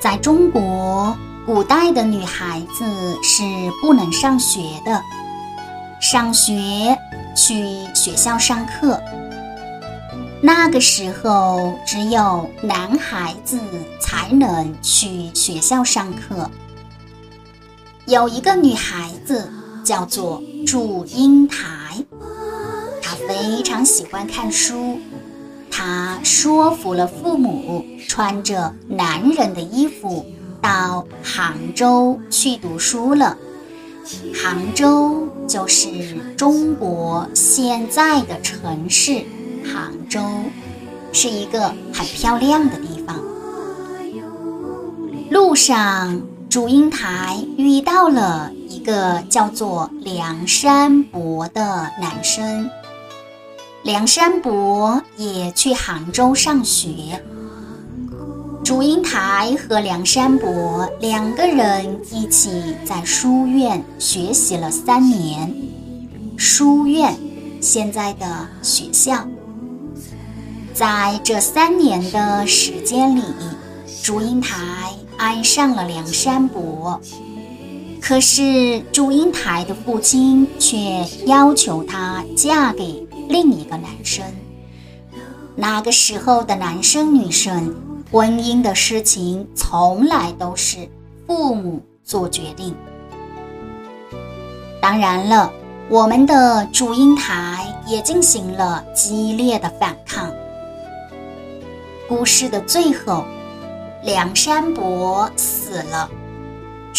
[0.00, 2.84] 在中国古代的女孩子
[3.22, 3.42] 是
[3.82, 5.02] 不能上学的，
[6.00, 6.98] 上学
[7.36, 8.98] 去学校上课。
[10.40, 13.58] 那个时候只有男孩子
[14.00, 16.50] 才能去学校上课。
[18.06, 19.52] 有一个女孩子
[19.84, 21.58] 叫做祝英台，
[23.02, 24.98] 她非常喜欢看书。
[26.22, 30.24] 说服了父母，穿着男人的衣服
[30.60, 33.36] 到杭州去读书了。
[34.34, 35.88] 杭州就是
[36.36, 39.22] 中国现在的城市。
[39.64, 40.20] 杭州
[41.12, 43.16] 是一个很漂亮的地方。
[45.30, 52.68] 路上，祝英台遇到了一个叫做梁山伯的男生。
[53.82, 57.24] 梁山伯也去杭州上学。
[58.62, 65.52] 祝英台和梁山伯两个人一起在书院学习了三年。
[66.36, 67.16] 书院，
[67.60, 69.26] 现在的学校。
[70.74, 73.22] 在这三年的时间里，
[74.02, 77.00] 祝英台爱上了梁山伯。
[78.00, 84.24] 可是祝英台的父亲却要求她嫁给另一个男生。
[85.54, 87.74] 那个时候的男生女生，
[88.10, 90.88] 婚姻的事情从来都是
[91.26, 92.74] 父母做决定。
[94.80, 95.52] 当然了，
[95.90, 100.32] 我们的祝英台也进行了激烈的反抗。
[102.08, 103.24] 故事的最后，
[104.02, 106.10] 梁山伯死了，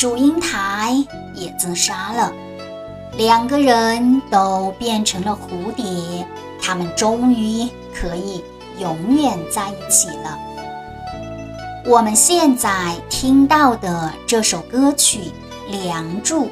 [0.02, 0.96] 祝英台
[1.36, 2.34] 也自杀了，
[3.18, 6.26] 两个人都变成了蝴蝶，
[6.60, 8.44] 他们终于可以
[8.80, 10.40] 永远在一起了。
[11.86, 15.20] 我们现在听到的这首歌曲
[15.84, 16.46] 《梁祝》，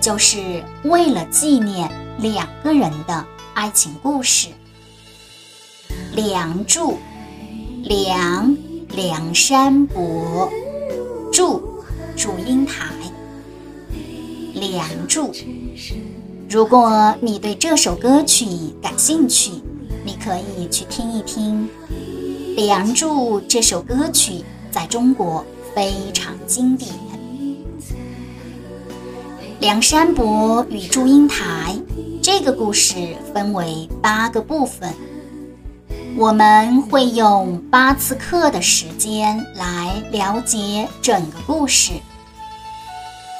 [0.00, 4.46] 就是为了纪念两个人的爱情故事，
[6.14, 6.92] 《梁祝》。
[7.82, 8.56] 梁
[8.90, 10.48] 梁山伯，
[11.32, 11.67] 祝
[12.18, 12.84] 祝英台，
[14.52, 15.32] 梁祝。
[16.50, 18.44] 如果你对这首歌曲
[18.82, 19.52] 感兴趣，
[20.04, 21.68] 你可以去听一听
[22.56, 25.46] 《梁祝》这首歌曲，在中国
[25.76, 26.90] 非常经典。
[29.60, 31.80] 梁山伯与祝英台
[32.20, 34.92] 这个故事分为八个部分。
[36.18, 41.92] 我们会用八次课的时间来了解整个故事，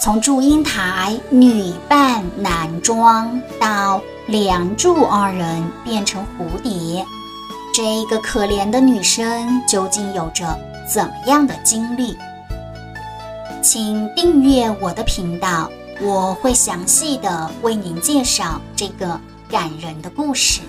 [0.01, 7.05] 从祝英台女扮男装到梁祝二人变成蝴蝶，
[7.75, 10.57] 这个可怜的女生究竟有着
[10.89, 12.17] 怎么样的经历？
[13.61, 15.69] 请订阅我的频道，
[16.01, 20.61] 我会详细的为您介绍这个感人的故事。